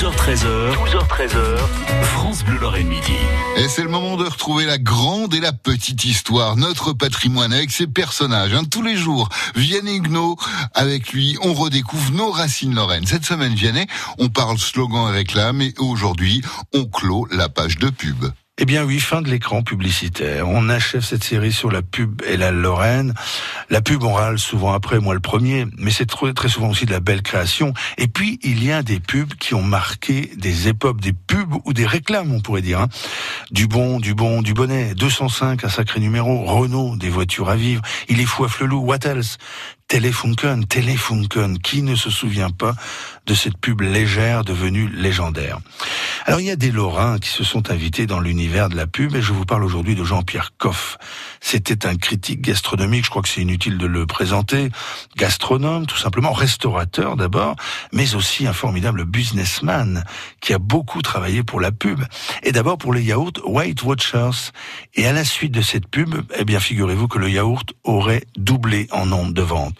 12h13h, 0.00 0.76
12h13h, 0.76 1.58
France 2.04 2.42
Bleu 2.42 2.58
Lorraine 2.58 2.86
Midi. 2.86 3.12
Et 3.58 3.68
c'est 3.68 3.82
le 3.82 3.90
moment 3.90 4.16
de 4.16 4.24
retrouver 4.24 4.64
la 4.64 4.78
grande 4.78 5.34
et 5.34 5.40
la 5.40 5.52
petite 5.52 6.06
histoire, 6.06 6.56
notre 6.56 6.94
patrimoine 6.94 7.52
avec 7.52 7.70
ses 7.70 7.86
personnages. 7.86 8.54
Hein. 8.54 8.62
Tous 8.64 8.80
les 8.80 8.96
jours, 8.96 9.28
Vianney 9.56 9.96
Huguenot, 9.96 10.38
avec 10.72 11.12
lui, 11.12 11.36
on 11.42 11.52
redécouvre 11.52 12.12
nos 12.12 12.30
racines 12.30 12.74
lorraines. 12.74 13.06
Cette 13.06 13.26
semaine, 13.26 13.52
Vianney, 13.52 13.86
on 14.16 14.30
parle 14.30 14.56
slogan 14.56 15.10
et 15.10 15.16
réclame 15.18 15.60
et 15.60 15.74
aujourd'hui, 15.76 16.40
on 16.72 16.86
clôt 16.86 17.28
la 17.30 17.50
page 17.50 17.76
de 17.76 17.90
pub. 17.90 18.24
Eh 18.62 18.66
bien 18.66 18.84
oui, 18.84 19.00
fin 19.00 19.22
de 19.22 19.30
l'écran 19.30 19.62
publicitaire. 19.62 20.46
On 20.46 20.68
achève 20.68 21.00
cette 21.00 21.24
série 21.24 21.50
sur 21.50 21.70
la 21.70 21.80
pub 21.80 22.20
et 22.28 22.36
la 22.36 22.50
Lorraine. 22.50 23.14
La 23.70 23.80
pub, 23.80 24.02
on 24.02 24.12
râle 24.12 24.38
souvent 24.38 24.74
après, 24.74 25.00
moi 25.00 25.14
le 25.14 25.20
premier, 25.20 25.64
mais 25.78 25.90
c'est 25.90 26.04
très 26.04 26.48
souvent 26.50 26.68
aussi 26.68 26.84
de 26.84 26.90
la 26.90 27.00
belle 27.00 27.22
création. 27.22 27.72
Et 27.96 28.06
puis, 28.06 28.38
il 28.42 28.62
y 28.62 28.70
a 28.70 28.82
des 28.82 29.00
pubs 29.00 29.32
qui 29.32 29.54
ont 29.54 29.62
marqué 29.62 30.30
des 30.36 30.68
époques, 30.68 31.00
des 31.00 31.14
pubs 31.14 31.54
ou 31.64 31.72
des 31.72 31.86
réclames, 31.86 32.34
on 32.34 32.40
pourrait 32.40 32.60
dire. 32.60 32.80
Hein. 32.80 32.88
Du 33.50 33.66
bon, 33.66 33.98
du 33.98 34.14
bon, 34.14 34.42
du 34.42 34.52
bonnet. 34.52 34.94
205, 34.94 35.64
un 35.64 35.70
sacré 35.70 35.98
numéro. 35.98 36.44
Renault, 36.44 36.96
des 36.96 37.08
voitures 37.08 37.48
à 37.48 37.56
vivre. 37.56 37.80
Il 38.10 38.20
est 38.20 38.26
fou 38.26 38.44
à 38.44 38.50
Flelou. 38.50 38.80
What 38.80 39.06
else? 39.06 39.38
Téléfunken, 39.88 40.66
Téléfunken, 40.66 41.58
qui 41.58 41.82
ne 41.82 41.96
se 41.96 42.10
souvient 42.10 42.50
pas 42.50 42.76
de 43.26 43.34
cette 43.34 43.56
pub 43.56 43.80
légère 43.80 44.44
devenue 44.44 44.88
légendaire? 44.88 45.58
Alors 46.30 46.40
il 46.40 46.46
y 46.46 46.52
a 46.52 46.54
des 46.54 46.70
Lorrains 46.70 47.18
qui 47.18 47.28
se 47.28 47.42
sont 47.42 47.72
invités 47.72 48.06
dans 48.06 48.20
l'univers 48.20 48.68
de 48.68 48.76
la 48.76 48.86
pub 48.86 49.16
et 49.16 49.20
je 49.20 49.32
vous 49.32 49.44
parle 49.44 49.64
aujourd'hui 49.64 49.96
de 49.96 50.04
Jean-Pierre 50.04 50.52
Coff. 50.58 50.96
C'était 51.40 51.88
un 51.88 51.96
critique 51.96 52.40
gastronomique, 52.40 53.04
je 53.04 53.10
crois 53.10 53.22
que 53.22 53.28
c'est 53.28 53.40
inutile 53.40 53.78
de 53.78 53.86
le 53.86 54.06
présenter, 54.06 54.68
gastronome 55.16 55.86
tout 55.86 55.96
simplement, 55.96 56.32
restaurateur 56.32 57.16
d'abord, 57.16 57.56
mais 57.92 58.14
aussi 58.14 58.46
un 58.46 58.52
formidable 58.52 59.06
businessman 59.06 60.04
qui 60.40 60.52
a 60.52 60.60
beaucoup 60.60 61.02
travaillé 61.02 61.42
pour 61.42 61.60
la 61.60 61.72
pub 61.72 62.00
et 62.44 62.52
d'abord 62.52 62.78
pour 62.78 62.94
les 62.94 63.02
yaourts 63.02 63.32
White 63.44 63.82
Watchers. 63.82 64.52
Et 64.94 65.08
à 65.08 65.12
la 65.12 65.24
suite 65.24 65.50
de 65.50 65.62
cette 65.62 65.88
pub, 65.88 66.14
eh 66.38 66.44
bien 66.44 66.60
figurez-vous 66.60 67.08
que 67.08 67.18
le 67.18 67.28
yaourt 67.28 67.72
aurait 67.82 68.22
doublé 68.36 68.86
en 68.92 69.04
nombre 69.04 69.32
de 69.32 69.42
ventes. 69.42 69.74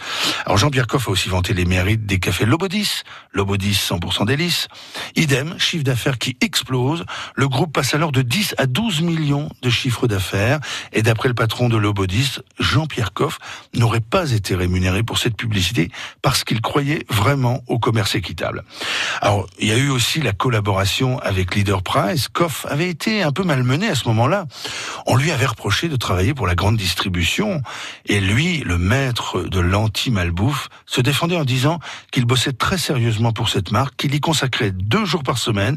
Alors 0.46 0.58
Jean-Pierre 0.58 0.88
Coff 0.88 1.06
a 1.06 1.12
aussi 1.12 1.28
vanté 1.28 1.54
les 1.54 1.64
mérites 1.64 2.06
des 2.06 2.18
cafés 2.18 2.44
Lobodis, 2.44 3.04
Lobodis 3.34 3.74
100% 3.88 4.26
délices. 4.26 4.66
Idem, 5.14 5.54
chiffre 5.56 5.84
d'affaires 5.84 6.18
qui 6.18 6.36
explose. 6.40 7.04
Le 7.34 7.48
groupe 7.48 7.72
passe 7.72 7.94
alors 7.94 8.12
de 8.12 8.22
10 8.22 8.54
à 8.58 8.66
12 8.66 9.02
millions 9.02 9.48
de 9.62 9.70
chiffres 9.70 10.06
d'affaires. 10.06 10.60
Et 10.92 11.02
d'après 11.02 11.28
le 11.28 11.34
patron 11.34 11.68
de 11.68 11.76
Lobodis, 11.76 12.38
Jean-Pierre 12.58 13.12
Coff 13.12 13.38
n'aurait 13.74 14.00
pas 14.00 14.32
été 14.32 14.54
rémunéré 14.54 15.02
pour 15.02 15.18
cette 15.18 15.36
publicité 15.36 15.90
parce 16.22 16.44
qu'il 16.44 16.60
croyait 16.60 17.04
vraiment 17.08 17.62
au 17.66 17.78
commerce 17.78 18.14
équitable. 18.14 18.64
Alors, 19.20 19.46
il 19.58 19.68
y 19.68 19.72
a 19.72 19.76
eu 19.76 19.90
aussi 19.90 20.20
la 20.20 20.32
collaboration 20.32 21.18
avec 21.18 21.54
Leader 21.54 21.82
Price. 21.82 22.28
Coff 22.28 22.66
avait 22.68 22.88
été 22.88 23.22
un 23.22 23.32
peu 23.32 23.42
malmené 23.42 23.88
à 23.88 23.94
ce 23.94 24.06
moment-là. 24.08 24.46
On 25.06 25.16
lui 25.16 25.30
avait 25.30 25.46
reproché 25.46 25.88
de 25.88 25.96
travailler 25.96 26.32
pour 26.34 26.46
la 26.46 26.54
grande 26.54 26.76
distribution. 26.76 27.62
Et 28.06 28.20
lui, 28.20 28.58
le 28.60 28.78
maître 28.78 29.42
de 29.42 29.60
l'an 29.60 29.80
anti-malbouffe, 29.90 30.68
se 30.86 31.00
défendait 31.00 31.36
en 31.36 31.44
disant 31.44 31.80
qu'il 32.10 32.24
bossait 32.24 32.52
très 32.52 32.78
sérieusement 32.78 33.32
pour 33.32 33.48
cette 33.48 33.72
marque, 33.72 33.96
qu'il 33.96 34.14
y 34.14 34.20
consacrait 34.20 34.70
deux 34.70 35.04
jours 35.04 35.22
par 35.22 35.38
semaine 35.38 35.76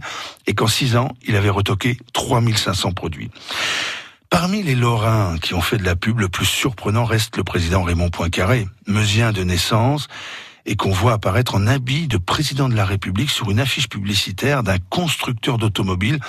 qu'en 0.56 0.68
six 0.68 0.96
ans, 0.96 1.12
il 1.26 1.36
avait 1.36 1.50
retoqué 1.50 1.98
3500 2.14 2.92
produits. 2.92 3.30
Parmi 4.30 4.64
les 4.64 4.76
Lorrains 4.76 5.38
qui 5.38 5.54
ont 5.54 5.62
fait 5.62 5.78
de 5.78 5.84
la 5.84 5.96
pub, 5.96 6.20
le 6.20 6.28
plus 6.28 6.48
surprenant 6.48 7.06
reste 7.06 7.38
le 7.38 7.44
président 7.44 7.84
Raymond 7.84 8.10
Poincaré, 8.10 8.68
meusien 8.88 9.32
de 9.32 9.44
naissance 9.44 10.08
et 10.66 10.76
qu'on 10.76 10.92
voit 10.92 11.14
apparaître 11.14 11.56
en 11.56 11.68
habit 11.68 12.08
de 12.08 12.18
président 12.18 12.70
de 12.70 12.76
la 12.76 12.86
République 12.86 13.30
sur 13.30 13.52
une 13.52 13.60
affiche 13.60 13.90
publicitaire 13.90 14.64
d'un 14.64 14.78
constructeur 14.90 15.58
d'automobiles, 15.58 16.20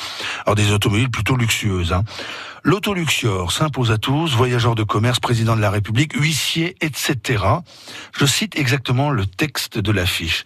alors 0.44 0.54
des 0.56 0.72
automobiles 0.72 1.10
plutôt 1.10 1.36
luxueuses. 1.36 1.92
Hein. 1.92 2.04
L'autoluxior 2.62 3.52
s'impose 3.52 3.90
à 3.90 3.98
tous, 3.98 4.34
voyageurs 4.34 4.74
de 4.74 4.82
commerce, 4.82 5.20
président 5.20 5.56
de 5.56 5.60
la 5.60 5.70
République, 5.70 6.14
huissier, 6.14 6.76
etc. 6.80 7.44
Je 8.18 8.26
cite 8.26 8.58
exactement 8.58 9.10
le 9.10 9.26
texte 9.26 9.78
de 9.78 9.92
l'affiche. 9.92 10.44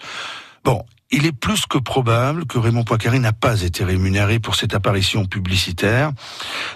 Bon, 0.64 0.84
il 1.10 1.24
est 1.24 1.32
plus 1.32 1.64
que 1.66 1.78
probable 1.78 2.44
que 2.44 2.58
Raymond 2.58 2.84
Poincaré 2.84 3.18
n'a 3.18 3.32
pas 3.32 3.62
été 3.62 3.82
rémunéré 3.82 4.38
pour 4.38 4.56
cette 4.56 4.74
apparition 4.74 5.24
publicitaire. 5.24 6.12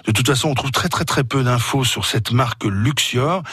De 0.05 0.11
toute 0.11 0.25
façon, 0.25 0.49
on 0.49 0.55
trouve 0.55 0.71
très 0.71 0.89
très 0.89 1.05
très 1.05 1.23
peu 1.23 1.43
d'infos 1.43 1.83
sur 1.83 2.05
cette 2.05 2.31
marque 2.31 2.63
Luxior. 2.63 3.43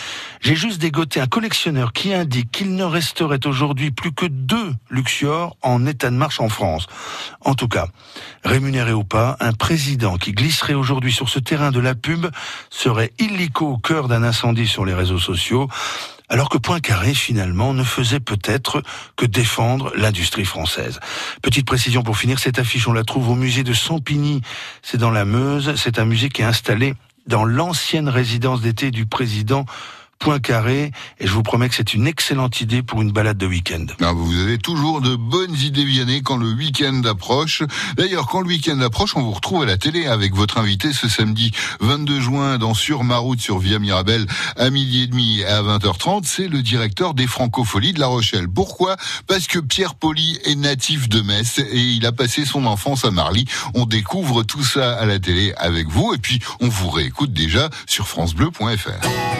J'ai 0.40 0.56
juste 0.56 0.80
dégoté 0.80 1.20
un 1.20 1.26
collectionneur 1.26 1.92
qui 1.92 2.14
indique 2.14 2.50
qu'il 2.50 2.74
ne 2.76 2.84
resterait 2.84 3.46
aujourd'hui 3.46 3.90
plus 3.90 4.12
que 4.12 4.24
deux 4.24 4.72
Luxior 4.88 5.56
en 5.60 5.84
état 5.86 6.08
de 6.08 6.16
marche 6.16 6.40
en 6.40 6.48
France. 6.48 6.86
En 7.42 7.54
tout 7.54 7.68
cas, 7.68 7.88
rémunéré 8.42 8.92
ou 8.92 9.04
pas, 9.04 9.36
un 9.40 9.52
président 9.52 10.16
qui 10.16 10.32
glisserait 10.32 10.74
aujourd'hui 10.74 11.12
sur 11.12 11.28
ce 11.28 11.38
terrain 11.38 11.72
de 11.72 11.80
la 11.80 11.94
pub 11.94 12.26
serait 12.70 13.12
illico 13.18 13.66
au 13.66 13.78
cœur 13.78 14.08
d'un 14.08 14.22
incendie 14.22 14.66
sur 14.66 14.86
les 14.86 14.94
réseaux 14.94 15.18
sociaux 15.18 15.68
alors 16.30 16.48
que 16.48 16.58
Poincaré, 16.58 17.12
finalement, 17.12 17.74
ne 17.74 17.82
faisait 17.82 18.20
peut-être 18.20 18.82
que 19.16 19.26
défendre 19.26 19.92
l'industrie 19.96 20.44
française. 20.44 21.00
Petite 21.42 21.66
précision 21.66 22.04
pour 22.04 22.16
finir, 22.16 22.38
cette 22.38 22.60
affiche, 22.60 22.86
on 22.86 22.92
la 22.92 23.02
trouve 23.02 23.28
au 23.30 23.34
musée 23.34 23.64
de 23.64 23.72
Sampigny, 23.72 24.40
c'est 24.80 24.96
dans 24.96 25.10
la 25.10 25.24
Meuse, 25.24 25.74
c'est 25.74 25.98
un 25.98 26.04
musée 26.04 26.28
qui 26.28 26.42
est 26.42 26.46
installé 26.46 26.94
dans 27.26 27.44
l'ancienne 27.44 28.08
résidence 28.08 28.60
d'été 28.62 28.92
du 28.92 29.06
président 29.06 29.66
point 30.20 30.38
carré. 30.38 30.92
Et 31.18 31.26
je 31.26 31.32
vous 31.32 31.42
promets 31.42 31.68
que 31.68 31.74
c'est 31.74 31.94
une 31.94 32.06
excellente 32.06 32.60
idée 32.60 32.82
pour 32.82 33.02
une 33.02 33.10
balade 33.10 33.38
de 33.38 33.46
week-end. 33.46 33.86
Ah, 34.00 34.12
vous 34.12 34.38
avez 34.38 34.58
toujours 34.58 35.00
de 35.00 35.16
bonnes 35.16 35.56
idées, 35.56 35.84
Vianney, 35.84 36.22
quand 36.22 36.36
le 36.36 36.52
week-end 36.52 37.02
approche. 37.04 37.62
D'ailleurs, 37.96 38.28
quand 38.28 38.42
le 38.42 38.46
week-end 38.46 38.78
approche, 38.80 39.16
on 39.16 39.22
vous 39.22 39.32
retrouve 39.32 39.62
à 39.62 39.66
la 39.66 39.78
télé 39.78 40.06
avec 40.06 40.34
votre 40.34 40.58
invité 40.58 40.92
ce 40.92 41.08
samedi 41.08 41.50
22 41.80 42.20
juin 42.20 42.58
dans 42.58 42.74
Sur 42.74 43.02
ma 43.02 43.16
route 43.16 43.40
sur 43.40 43.58
Via 43.58 43.78
Mirabel 43.78 44.26
à 44.56 44.70
midi 44.70 45.02
et 45.02 45.06
demi 45.06 45.42
à 45.44 45.62
20h30. 45.62 46.22
C'est 46.24 46.48
le 46.48 46.62
directeur 46.62 47.14
des 47.14 47.26
Francopholies 47.26 47.94
de 47.94 48.00
La 48.00 48.06
Rochelle. 48.06 48.48
Pourquoi? 48.48 48.96
Parce 49.26 49.46
que 49.46 49.58
Pierre 49.58 49.94
Poli 49.94 50.38
est 50.44 50.54
natif 50.54 51.08
de 51.08 51.22
Metz 51.22 51.58
et 51.58 51.80
il 51.80 52.04
a 52.04 52.12
passé 52.12 52.44
son 52.44 52.66
enfance 52.66 53.06
à 53.06 53.10
Marly. 53.10 53.46
On 53.74 53.86
découvre 53.86 54.42
tout 54.42 54.64
ça 54.64 54.92
à 54.98 55.06
la 55.06 55.18
télé 55.18 55.54
avec 55.56 55.88
vous 55.88 56.12
et 56.14 56.18
puis 56.18 56.40
on 56.60 56.68
vous 56.68 56.90
réécoute 56.90 57.32
déjà 57.32 57.70
sur 57.86 58.06
francebleu.fr. 58.06 59.39